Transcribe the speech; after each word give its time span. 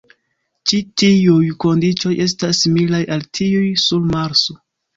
Ĉi 0.71 0.79
tiuj 1.01 1.51
kondiĉoj 1.65 2.15
estas 2.27 2.63
similaj 2.65 3.05
al 3.17 3.25
tiuj 3.41 3.71
sur 3.87 4.05
Marso. 4.19 4.61